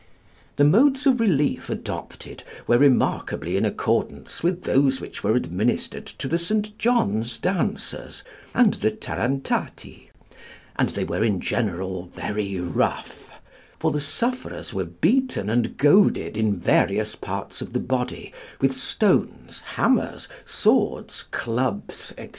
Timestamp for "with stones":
18.59-19.59